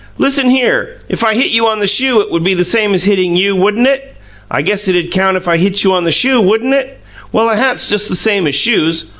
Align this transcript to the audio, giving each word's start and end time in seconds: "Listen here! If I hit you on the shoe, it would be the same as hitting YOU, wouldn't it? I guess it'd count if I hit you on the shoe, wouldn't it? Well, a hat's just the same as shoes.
"Listen 0.17 0.49
here! 0.49 0.95
If 1.09 1.23
I 1.23 1.35
hit 1.35 1.51
you 1.51 1.67
on 1.67 1.79
the 1.79 1.85
shoe, 1.85 2.21
it 2.21 2.31
would 2.31 2.43
be 2.43 2.55
the 2.55 2.63
same 2.63 2.95
as 2.95 3.03
hitting 3.03 3.37
YOU, 3.37 3.55
wouldn't 3.55 3.85
it? 3.85 4.15
I 4.49 4.63
guess 4.63 4.87
it'd 4.87 5.11
count 5.11 5.37
if 5.37 5.47
I 5.47 5.57
hit 5.57 5.83
you 5.83 5.93
on 5.93 6.05
the 6.05 6.11
shoe, 6.11 6.41
wouldn't 6.41 6.73
it? 6.73 6.99
Well, 7.31 7.51
a 7.51 7.55
hat's 7.55 7.87
just 7.87 8.09
the 8.09 8.15
same 8.15 8.47
as 8.47 8.55
shoes. 8.55 9.05